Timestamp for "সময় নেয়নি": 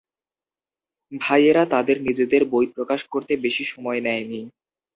3.65-4.41